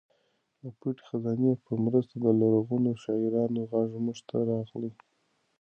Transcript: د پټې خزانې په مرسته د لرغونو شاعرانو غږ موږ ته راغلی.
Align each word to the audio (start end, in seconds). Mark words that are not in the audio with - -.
د 0.61 0.63
پټې 0.79 1.03
خزانې 1.07 1.51
په 1.65 1.73
مرسته 1.85 2.15
د 2.25 2.27
لرغونو 2.39 2.89
شاعرانو 3.03 3.59
غږ 3.71 3.89
موږ 4.05 4.17
ته 4.29 4.35
راغلی. 4.49 4.91